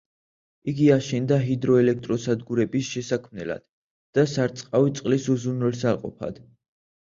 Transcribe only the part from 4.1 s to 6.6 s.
და სარწყავი წყლის უზრუნველსაყოფად.